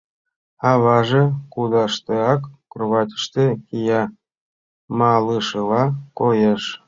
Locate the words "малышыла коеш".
4.99-6.63